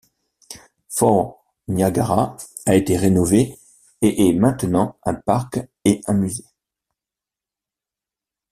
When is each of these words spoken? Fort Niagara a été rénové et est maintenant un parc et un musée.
Fort 0.89 1.45
Niagara 1.67 2.35
a 2.65 2.73
été 2.73 2.97
rénové 2.97 3.59
et 4.01 4.29
est 4.29 4.33
maintenant 4.33 4.97
un 5.03 5.13
parc 5.13 5.59
et 5.85 6.01
un 6.07 6.13
musée. 6.13 6.47